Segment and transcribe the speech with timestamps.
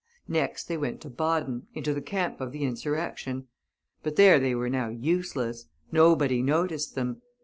[0.27, 3.47] Next they went to Baden, into the camp of the insurrection;
[4.01, 5.67] but there they were now useless.
[5.91, 7.21] Nobody noticed them.